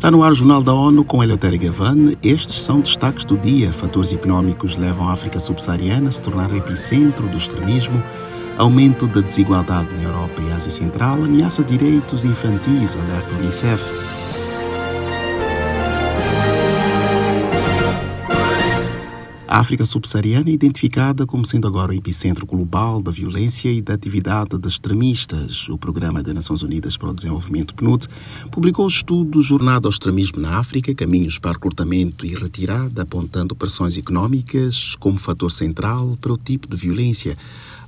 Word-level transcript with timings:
Está 0.00 0.10
no 0.10 0.22
ar 0.22 0.32
o 0.32 0.34
Jornal 0.34 0.62
da 0.62 0.72
ONU 0.72 1.04
com 1.04 1.22
Eleutério 1.22 1.60
Gavan. 1.60 2.14
Estes 2.22 2.62
são 2.62 2.80
destaques 2.80 3.22
do 3.22 3.36
dia. 3.36 3.70
Fatores 3.70 4.14
económicos 4.14 4.74
levam 4.78 5.06
a 5.06 5.12
África 5.12 5.38
subsaariana 5.38 6.08
a 6.08 6.12
se 6.12 6.22
tornar 6.22 6.50
epicentro 6.56 7.28
do 7.28 7.36
extremismo. 7.36 8.02
Aumento 8.56 9.06
da 9.06 9.20
desigualdade 9.20 9.92
na 9.96 10.04
Europa 10.04 10.40
e 10.40 10.52
Ásia 10.52 10.70
Central 10.70 11.22
ameaça 11.22 11.62
direitos 11.62 12.24
infantis, 12.24 12.96
alerta 12.96 13.34
Unicef. 13.34 14.09
A 19.50 19.58
África 19.58 19.84
subsaariana 19.84 20.48
é 20.48 20.52
identificada 20.52 21.26
como 21.26 21.44
sendo 21.44 21.66
agora 21.66 21.90
o 21.90 21.94
epicentro 21.96 22.46
global 22.46 23.02
da 23.02 23.10
violência 23.10 23.68
e 23.68 23.82
da 23.82 23.94
atividade 23.94 24.56
de 24.56 24.68
extremistas. 24.68 25.68
O 25.68 25.76
Programa 25.76 26.22
das 26.22 26.32
Nações 26.32 26.62
Unidas 26.62 26.96
para 26.96 27.08
o 27.08 27.12
Desenvolvimento, 27.12 27.74
PNUD, 27.74 28.06
publicou 28.52 28.84
o 28.84 28.88
estudo 28.88 29.42
Jornada 29.42 29.88
ao 29.88 29.90
Extremismo 29.90 30.40
na 30.40 30.60
África, 30.60 30.94
Caminhos 30.94 31.36
para 31.36 31.58
Cortamento 31.58 32.24
e 32.24 32.32
Retirada, 32.32 33.02
apontando 33.02 33.56
pressões 33.56 33.98
económicas 33.98 34.94
como 35.00 35.18
fator 35.18 35.50
central 35.50 36.16
para 36.20 36.32
o 36.32 36.38
tipo 36.38 36.68
de 36.68 36.76
violência. 36.76 37.36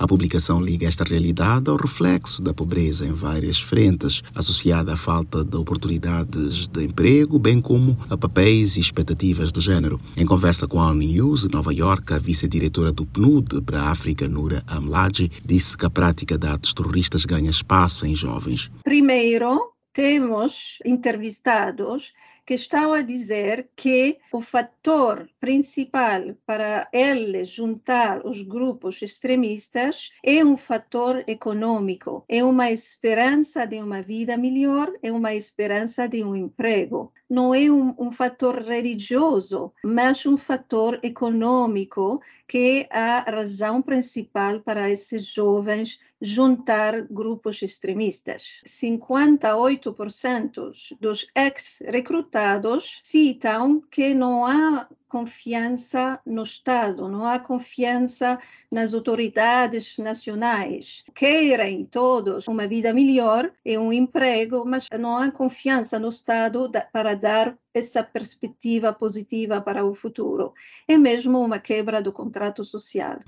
A 0.00 0.06
publicação 0.06 0.62
liga 0.62 0.88
esta 0.88 1.04
realidade 1.04 1.68
ao 1.68 1.76
reflexo 1.76 2.40
da 2.40 2.54
pobreza 2.54 3.06
em 3.06 3.12
várias 3.12 3.60
frentes, 3.60 4.22
associada 4.34 4.94
à 4.94 4.96
falta 4.96 5.44
de 5.44 5.54
oportunidades 5.58 6.66
de 6.66 6.84
emprego, 6.86 7.38
bem 7.38 7.60
como 7.60 7.98
a 8.08 8.16
papéis 8.16 8.78
e 8.78 8.80
expectativas 8.80 9.52
de 9.52 9.60
género. 9.60 10.00
Em 10.16 10.24
conversa 10.24 10.66
com 10.66 10.80
a 10.80 10.86
ONU 10.86 11.02
News, 11.02 11.44
Nova 11.50 11.72
York, 11.72 12.12
a 12.12 12.18
vice-diretora 12.18 12.92
do 12.92 13.04
PNUD 13.04 13.62
para 13.62 13.82
a 13.82 13.90
África, 13.90 14.28
Nura 14.28 14.62
Amlaji, 14.66 15.30
disse 15.44 15.76
que 15.76 15.86
a 15.86 15.90
prática 15.90 16.38
de 16.38 16.46
atos 16.46 16.72
terroristas 16.72 17.24
ganha 17.24 17.50
espaço 17.50 18.06
em 18.06 18.14
jovens. 18.14 18.70
Primeiro, 18.84 19.72
temos 19.92 20.78
entrevistados 20.84 22.12
que 22.50 22.54
estão 22.54 22.92
a 22.92 23.00
dizer 23.00 23.70
que 23.76 24.18
o 24.32 24.40
fator 24.40 25.30
principal 25.38 26.34
para 26.44 26.88
eles 26.92 27.48
juntar 27.48 28.26
os 28.26 28.42
grupos 28.42 29.00
extremistas 29.02 30.10
é 30.20 30.44
um 30.44 30.56
fator 30.56 31.22
econômico, 31.28 32.24
é 32.28 32.42
uma 32.42 32.68
esperança 32.72 33.64
de 33.64 33.80
uma 33.80 34.02
vida 34.02 34.36
melhor, 34.36 34.92
é 35.00 35.12
uma 35.12 35.32
esperança 35.32 36.08
de 36.08 36.24
um 36.24 36.34
emprego. 36.34 37.12
Não 37.30 37.54
é 37.54 37.70
um, 37.70 37.94
um 37.96 38.10
fator 38.10 38.60
religioso, 38.60 39.72
mas 39.84 40.26
um 40.26 40.36
fator 40.36 40.98
econômico 41.04 42.20
que 42.48 42.88
é 42.90 42.98
a 42.98 43.20
razão 43.30 43.80
principal 43.80 44.58
para 44.58 44.90
esses 44.90 45.24
jovens 45.24 46.00
juntar 46.20 47.06
grupos 47.08 47.62
extremistas. 47.62 48.60
58% 48.66 50.72
dos 51.00 51.26
ex-recrutados 51.34 53.00
citam 53.02 53.80
que 53.80 54.12
não 54.14 54.44
há 54.44 54.86
confiança 55.10 56.20
no 56.24 56.44
Estado, 56.44 57.08
não 57.08 57.24
há 57.24 57.38
confiança 57.40 58.38
nas 58.70 58.94
autoridades 58.94 59.98
nacionais. 59.98 61.02
Querem 61.14 61.84
todos 61.84 62.46
uma 62.46 62.66
vida 62.68 62.94
melhor 62.94 63.50
e 63.66 63.76
um 63.76 63.92
emprego, 63.92 64.64
mas 64.64 64.86
não 64.98 65.16
há 65.16 65.28
confiança 65.30 65.98
no 65.98 66.08
Estado 66.08 66.70
para 66.92 67.14
dar 67.14 67.58
essa 67.74 68.02
perspectiva 68.02 68.92
positiva 68.92 69.60
para 69.60 69.84
o 69.84 69.94
futuro. 69.94 70.52
É 70.86 70.96
mesmo 70.96 71.40
uma 71.40 71.58
quebra 71.58 72.00
do 72.00 72.12
contrato 72.12 72.64
social. 72.64 73.18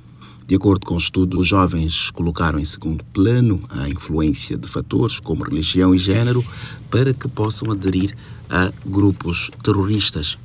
De 0.46 0.54
acordo 0.54 0.86
com 0.86 0.94
o 0.94 0.98
estudo, 0.98 1.40
os 1.40 1.48
jovens 1.48 2.10
colocaram 2.10 2.58
em 2.58 2.64
segundo 2.64 3.04
plano 3.06 3.62
a 3.70 3.88
influência 3.88 4.56
de 4.56 4.68
fatores 4.68 5.18
como 5.18 5.44
religião 5.44 5.94
e 5.94 5.98
género 5.98 6.44
para 6.90 7.12
que 7.12 7.28
possam 7.28 7.70
aderir 7.72 8.16
a 8.48 8.72
grupos 8.84 9.50
terroristas. 9.64 10.38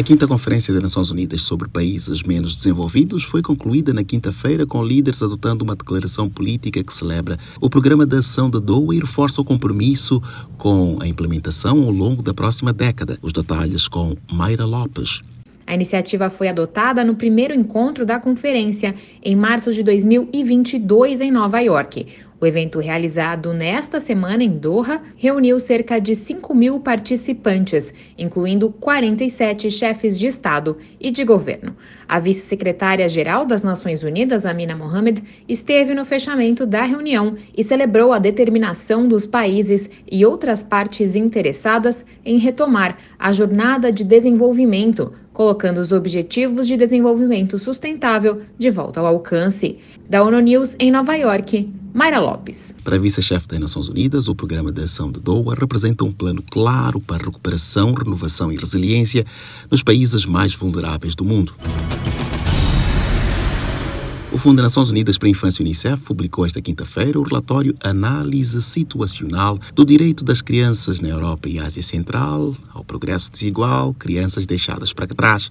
A 0.00 0.02
quinta 0.02 0.26
Conferência 0.26 0.72
das 0.72 0.82
Nações 0.82 1.10
Unidas 1.10 1.42
sobre 1.42 1.68
Países 1.68 2.22
Menos 2.22 2.56
Desenvolvidos 2.56 3.22
foi 3.22 3.42
concluída 3.42 3.92
na 3.92 4.02
quinta-feira 4.02 4.64
com 4.64 4.82
líderes 4.82 5.22
adotando 5.22 5.62
uma 5.62 5.76
declaração 5.76 6.26
política 6.26 6.82
que 6.82 6.94
celebra 6.94 7.36
o 7.60 7.68
programa 7.68 8.06
de 8.06 8.16
ação 8.16 8.48
de 8.48 8.58
Doha 8.58 8.96
e 8.96 9.00
reforça 9.00 9.42
o 9.42 9.44
compromisso 9.44 10.18
com 10.56 10.96
a 11.02 11.06
implementação 11.06 11.82
ao 11.82 11.90
longo 11.90 12.22
da 12.22 12.32
próxima 12.32 12.72
década. 12.72 13.18
Os 13.20 13.30
detalhes 13.30 13.86
com 13.88 14.16
Mayra 14.32 14.64
Lopes. 14.64 15.20
A 15.66 15.74
iniciativa 15.74 16.30
foi 16.30 16.48
adotada 16.48 17.04
no 17.04 17.14
primeiro 17.14 17.52
encontro 17.52 18.06
da 18.06 18.18
conferência, 18.18 18.94
em 19.22 19.36
março 19.36 19.70
de 19.70 19.82
2022, 19.82 21.20
em 21.20 21.30
Nova 21.30 21.60
York. 21.60 22.06
O 22.40 22.46
evento 22.46 22.80
realizado 22.80 23.52
nesta 23.52 24.00
semana 24.00 24.42
em 24.42 24.48
Doha 24.48 25.02
reuniu 25.14 25.60
cerca 25.60 26.00
de 26.00 26.14
5 26.14 26.54
mil 26.54 26.80
participantes, 26.80 27.92
incluindo 28.16 28.70
47 28.70 29.70
chefes 29.70 30.18
de 30.18 30.26
Estado 30.26 30.78
e 30.98 31.10
de 31.10 31.22
governo. 31.22 31.76
A 32.10 32.18
vice-secretária-geral 32.18 33.46
das 33.46 33.62
Nações 33.62 34.02
Unidas, 34.02 34.44
Amina 34.44 34.74
Mohamed, 34.74 35.22
esteve 35.48 35.94
no 35.94 36.04
fechamento 36.04 36.66
da 36.66 36.82
reunião 36.82 37.36
e 37.56 37.62
celebrou 37.62 38.12
a 38.12 38.18
determinação 38.18 39.06
dos 39.06 39.28
países 39.28 39.88
e 40.10 40.26
outras 40.26 40.60
partes 40.60 41.14
interessadas 41.14 42.04
em 42.24 42.36
retomar 42.36 42.98
a 43.16 43.30
jornada 43.30 43.92
de 43.92 44.02
desenvolvimento 44.02 45.12
colocando 45.32 45.78
os 45.78 45.92
Objetivos 45.92 46.66
de 46.66 46.76
Desenvolvimento 46.76 47.58
Sustentável 47.58 48.42
de 48.58 48.70
volta 48.70 49.00
ao 49.00 49.06
alcance. 49.06 49.78
Da 50.08 50.22
ONU 50.22 50.40
News 50.40 50.76
em 50.78 50.90
Nova 50.90 51.14
York, 51.14 51.72
Mayra 51.94 52.18
Lopes. 52.18 52.74
Para 52.84 52.96
a 52.96 52.98
vice-chefe 52.98 53.48
das 53.48 53.58
Nações 53.58 53.88
Unidas, 53.88 54.28
o 54.28 54.34
Programa 54.34 54.70
de 54.70 54.82
Ação 54.82 55.10
de 55.10 55.20
Doha 55.20 55.54
representa 55.54 56.04
um 56.04 56.12
plano 56.12 56.42
claro 56.50 57.00
para 57.00 57.24
recuperação, 57.24 57.94
renovação 57.94 58.52
e 58.52 58.56
resiliência 58.56 59.24
nos 59.70 59.82
países 59.82 60.26
mais 60.26 60.54
vulneráveis 60.54 61.14
do 61.14 61.24
mundo. 61.24 61.54
O 64.32 64.38
Fundo 64.38 64.58
das 64.58 64.66
Nações 64.66 64.90
Unidas 64.90 65.18
para 65.18 65.26
a 65.26 65.30
Infância 65.30 65.60
Unicef 65.60 66.04
publicou 66.04 66.46
esta 66.46 66.62
quinta-feira 66.62 67.18
o 67.18 67.22
relatório 67.24 67.74
Análise 67.82 68.62
Situacional 68.62 69.58
do 69.74 69.84
Direito 69.84 70.24
das 70.24 70.40
Crianças 70.40 71.00
na 71.00 71.08
Europa 71.08 71.48
e 71.48 71.58
Ásia 71.58 71.82
Central 71.82 72.54
ao 72.72 72.84
Progresso 72.84 73.32
Desigual, 73.32 73.92
Crianças 73.92 74.46
Deixadas 74.46 74.92
para 74.92 75.08
Trás. 75.08 75.50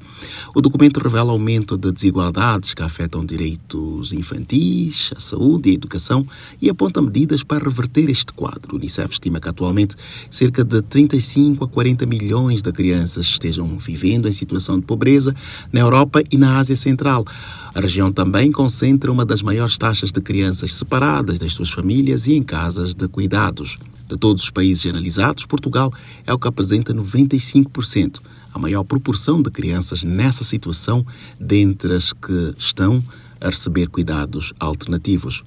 O 0.56 0.62
documento 0.62 1.01
revela 1.01 1.34
aumento 1.34 1.78
de 1.78 1.91
desigualdades 1.91 2.73
que 2.73 2.81
afetam 2.81 3.25
direitos 3.25 4.13
infantis, 4.13 5.12
a 5.13 5.19
saúde 5.19 5.68
e 5.68 5.72
a 5.73 5.75
educação 5.75 6.25
e 6.62 6.69
aponta 6.69 7.01
medidas 7.01 7.44
para 7.44 7.66
reverter 7.66 8.09
este 8.09 8.31
quadro. 8.31 8.75
O 8.75 8.78
Unicef 8.78 9.12
estima 9.12 9.41
que 9.41 9.50
atualmente 9.50 9.97
cerca 10.31 10.63
de 10.63 10.81
35 10.81 11.66
a 11.66 11.68
40 11.68 12.06
milhões 12.06 12.62
de 12.62 12.72
crianças 12.72 13.25
estejam 13.25 13.78
vivendo 13.78 14.29
em 14.29 14.31
situação 14.31 14.79
de 14.79 14.85
pobreza 14.85 15.35
na 15.69 15.81
Europa 15.81 16.23
e 16.31 16.38
na 16.38 16.57
Ásia 16.57 16.78
Central. 16.78 17.25
A 17.73 17.81
região 17.81 18.12
também 18.12 18.51
concentra 18.69 19.12
uma 19.12 19.25
das 19.25 19.41
maiores 19.41 19.80
taxas 19.80 20.12
de 20.12 20.22
crianças 20.22 20.74
separadas 20.74 21.40
das 21.40 21.53
suas 21.53 21.72
famílias 21.72 22.28
e 22.28 22.35
em 22.35 22.44
casas 22.44 22.94
de 22.94 23.07
cuidados. 23.07 23.80
De 24.07 24.16
todos 24.16 24.44
os 24.44 24.52
países 24.52 24.85
analisados, 24.85 25.44
Portugal 25.47 25.91
é 26.24 26.31
o 26.31 26.38
que 26.38 26.47
apresenta 26.47 26.94
95%, 26.94 28.19
a 28.53 28.59
maior 28.59 28.84
proporção 28.84 29.41
de 29.41 29.50
crianças 29.50 30.03
nessa 30.03 30.44
situação 30.44 31.03
dentre 31.40 31.96
as 31.96 32.13
que 32.13 32.53
estão 32.59 33.03
a 33.41 33.47
receber 33.47 33.88
cuidados 33.88 34.53
alternativos. 34.59 35.44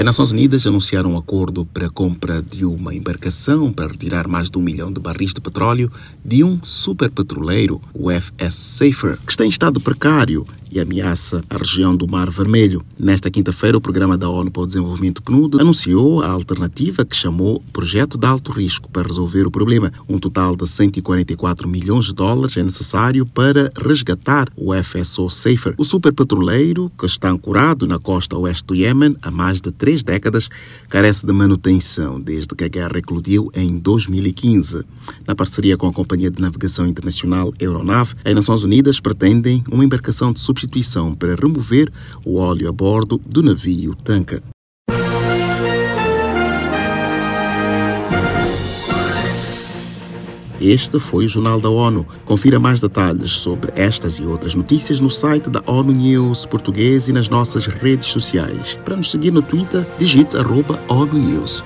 As 0.00 0.06
Nações 0.06 0.32
Unidas 0.32 0.66
anunciaram 0.66 1.12
um 1.12 1.18
acordo 1.18 1.66
para 1.66 1.88
a 1.88 1.90
compra 1.90 2.40
de 2.40 2.64
uma 2.64 2.94
embarcação 2.94 3.70
para 3.70 3.86
retirar 3.86 4.26
mais 4.26 4.48
de 4.48 4.56
um 4.56 4.62
milhão 4.62 4.90
de 4.90 4.98
barris 4.98 5.34
de 5.34 5.42
petróleo 5.42 5.92
de 6.24 6.42
um 6.42 6.58
superpetroleiro, 6.62 7.82
o 7.92 8.10
FS 8.10 8.54
Safer, 8.54 9.18
que 9.18 9.30
está 9.30 9.44
em 9.44 9.50
estado 9.50 9.78
precário 9.78 10.46
e 10.70 10.78
ameaça 10.78 11.42
a 11.50 11.56
região 11.56 11.96
do 11.96 12.06
Mar 12.06 12.30
Vermelho. 12.30 12.82
Nesta 12.98 13.30
quinta-feira, 13.30 13.76
o 13.76 13.80
Programa 13.80 14.16
da 14.16 14.28
ONU 14.28 14.50
para 14.50 14.62
o 14.62 14.66
Desenvolvimento 14.66 15.22
PNUD 15.22 15.60
anunciou 15.60 16.22
a 16.22 16.30
alternativa 16.30 17.04
que 17.04 17.16
chamou 17.16 17.62
Projeto 17.72 18.16
de 18.16 18.26
Alto 18.26 18.52
Risco 18.52 18.88
para 18.90 19.08
resolver 19.08 19.46
o 19.46 19.50
problema. 19.50 19.92
Um 20.08 20.18
total 20.18 20.54
de 20.54 20.68
144 20.68 21.68
milhões 21.68 22.06
de 22.06 22.14
dólares 22.14 22.56
é 22.56 22.62
necessário 22.62 23.26
para 23.26 23.72
resgatar 23.76 24.48
o 24.56 24.72
FSO 24.72 25.28
Safer. 25.28 25.74
O 25.76 25.84
superpetroleiro, 25.84 26.90
que 26.96 27.06
está 27.06 27.30
ancorado 27.30 27.86
na 27.86 27.98
costa 27.98 28.38
oeste 28.38 28.64
do 28.64 28.74
Iêmen 28.74 29.16
há 29.22 29.30
mais 29.30 29.60
de 29.60 29.72
três 29.72 30.02
décadas, 30.02 30.48
carece 30.88 31.26
de 31.26 31.32
manutenção 31.32 32.20
desde 32.20 32.54
que 32.54 32.64
a 32.64 32.68
guerra 32.68 32.98
eclodiu 32.98 33.50
em 33.54 33.76
2015. 33.78 34.84
Na 35.26 35.34
parceria 35.34 35.76
com 35.76 35.88
a 35.88 35.92
Companhia 35.92 36.30
de 36.30 36.40
Navegação 36.40 36.86
Internacional 36.86 37.52
Euronav, 37.58 38.14
as 38.24 38.34
Nações 38.34 38.62
Unidas 38.62 39.00
pretendem 39.00 39.64
uma 39.70 39.84
embarcação 39.84 40.32
de 40.32 40.38
substituição 40.38 40.59
substituição 40.60 41.14
para 41.14 41.34
remover 41.34 41.90
o 42.24 42.36
óleo 42.36 42.68
a 42.68 42.72
bordo 42.72 43.20
do 43.24 43.42
navio 43.42 43.94
tanca. 43.94 44.42
Este 50.60 51.00
foi 51.00 51.24
o 51.24 51.28
Jornal 51.28 51.58
da 51.58 51.70
ONU. 51.70 52.06
Confira 52.26 52.60
mais 52.60 52.80
detalhes 52.80 53.30
sobre 53.30 53.72
estas 53.74 54.18
e 54.18 54.24
outras 54.24 54.54
notícias 54.54 55.00
no 55.00 55.08
site 55.08 55.48
da 55.48 55.62
ONU 55.64 55.90
News 55.90 56.44
Português 56.44 57.08
e 57.08 57.12
nas 57.14 57.30
nossas 57.30 57.66
redes 57.66 58.08
sociais. 58.08 58.78
Para 58.84 58.96
nos 58.96 59.10
seguir 59.10 59.30
no 59.30 59.40
Twitter, 59.40 59.86
digite 59.98 60.36
arroba 60.36 60.78
ONU 60.86 61.14
News. 61.14 61.64